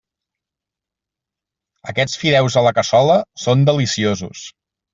[1.93, 4.47] Aquests fideus a la cassola són deliciosos.